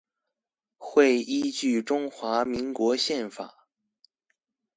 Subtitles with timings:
[0.79, 3.67] 會依據中華民國憲法